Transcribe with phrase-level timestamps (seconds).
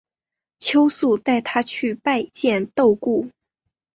[0.57, 3.27] 耿秉带他去拜见窦固。